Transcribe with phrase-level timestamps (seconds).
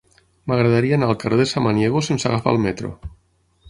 [0.51, 2.95] M'agradaria anar al carrer de Samaniego sense agafar el metro.